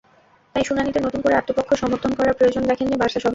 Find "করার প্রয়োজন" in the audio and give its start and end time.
2.13-2.63